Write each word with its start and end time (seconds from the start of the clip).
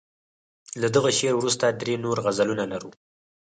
له 0.81 0.87
دغه 0.95 1.09
شعر 1.17 1.33
وروسته 1.37 1.65
درې 1.79 1.95
نور 2.03 2.17
غزلونه 2.25 2.63
لرو. 2.71 2.89